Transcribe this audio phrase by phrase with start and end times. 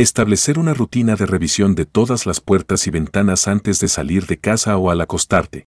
[0.00, 4.38] Establecer una rutina de revisión de todas las puertas y ventanas antes de salir de
[4.38, 5.66] casa o al acostarte.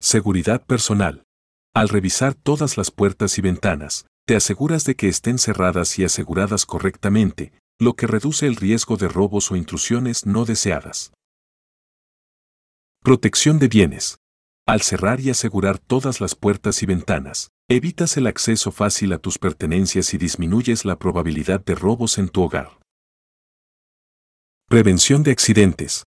[0.00, 1.24] Seguridad personal.
[1.74, 6.64] Al revisar todas las puertas y ventanas, te aseguras de que estén cerradas y aseguradas
[6.64, 11.12] correctamente, lo que reduce el riesgo de robos o intrusiones no deseadas.
[13.02, 14.18] Protección de bienes.
[14.64, 19.38] Al cerrar y asegurar todas las puertas y ventanas, evitas el acceso fácil a tus
[19.40, 22.83] pertenencias y disminuyes la probabilidad de robos en tu hogar.
[24.66, 26.04] Prevención de accidentes.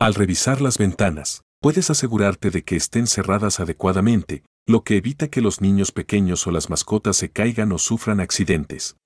[0.00, 5.42] Al revisar las ventanas, puedes asegurarte de que estén cerradas adecuadamente, lo que evita que
[5.42, 8.96] los niños pequeños o las mascotas se caigan o sufran accidentes.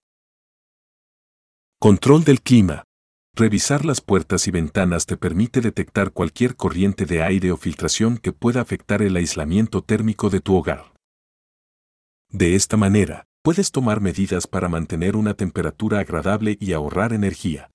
[1.80, 2.84] Control del clima.
[3.34, 8.32] Revisar las puertas y ventanas te permite detectar cualquier corriente de aire o filtración que
[8.32, 10.92] pueda afectar el aislamiento térmico de tu hogar.
[12.30, 17.71] De esta manera, puedes tomar medidas para mantener una temperatura agradable y ahorrar energía.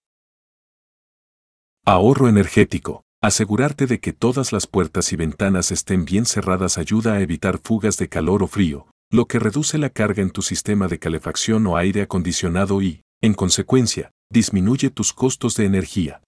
[1.89, 3.05] Ahorro energético.
[3.21, 7.95] Asegurarte de que todas las puertas y ventanas estén bien cerradas ayuda a evitar fugas
[7.95, 11.77] de calor o frío, lo que reduce la carga en tu sistema de calefacción o
[11.77, 16.21] aire acondicionado y, en consecuencia, disminuye tus costos de energía.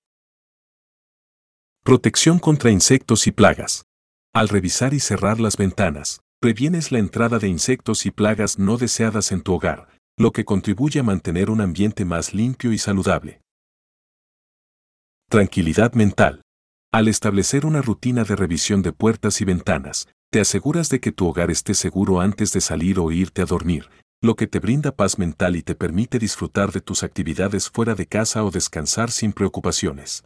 [1.83, 3.83] Protección contra insectos y plagas.
[4.33, 9.33] Al revisar y cerrar las ventanas, previenes la entrada de insectos y plagas no deseadas
[9.33, 13.41] en tu hogar, lo que contribuye a mantener un ambiente más limpio y saludable.
[15.29, 16.41] Tranquilidad mental.
[16.91, 21.27] Al establecer una rutina de revisión de puertas y ventanas, te aseguras de que tu
[21.27, 23.91] hogar esté seguro antes de salir o irte a dormir,
[24.23, 28.07] lo que te brinda paz mental y te permite disfrutar de tus actividades fuera de
[28.07, 30.23] casa o descansar sin preocupaciones.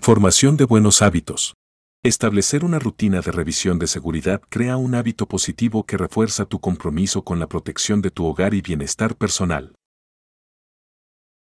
[0.00, 1.54] Formación de buenos hábitos.
[2.02, 7.22] Establecer una rutina de revisión de seguridad crea un hábito positivo que refuerza tu compromiso
[7.22, 9.76] con la protección de tu hogar y bienestar personal.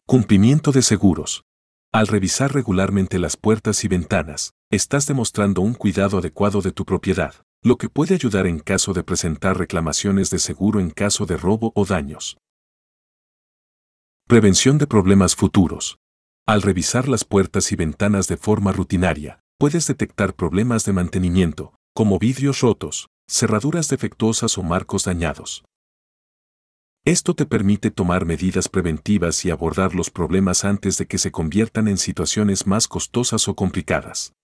[0.07, 1.43] Cumplimiento de seguros.
[1.99, 7.35] Al revisar regularmente las puertas y ventanas, estás demostrando un cuidado adecuado de tu propiedad
[7.61, 11.73] lo que puede ayudar en caso de presentar reclamaciones de seguro en caso de robo
[11.75, 12.39] o daños.
[14.29, 15.99] Prevención de problemas futuros.
[16.47, 22.21] Al revisar las puertas y ventanas de forma rutinaria, puedes detectar problemas de mantenimiento, como
[22.21, 25.65] vidrios rotos, cerraduras defectuosas o marcos dañados.
[27.09, 31.89] Esto te permite tomar medidas preventivas y abordar los problemas antes de que se conviertan
[31.89, 34.35] en situaciones más costosas o complicadas.